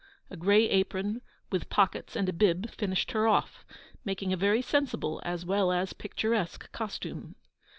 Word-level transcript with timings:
A 0.31 0.35
gray 0.35 0.67
apron, 0.67 1.21
with 1.51 1.69
pockets 1.69 2.15
and 2.15 2.27
a 2.27 2.33
bib, 2.33 2.71
finished 2.71 3.11
her 3.11 3.27
off; 3.27 3.63
making 4.03 4.33
a 4.33 4.35
very 4.35 4.63
sensible 4.63 5.21
as 5.23 5.45
well 5.45 5.71
as 5.71 5.93
picturesque 5.93 6.71
costume. 6.71 7.35